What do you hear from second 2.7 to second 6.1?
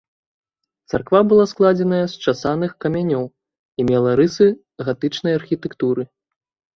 камянёў і мела рысы гатычнай архітэктуры.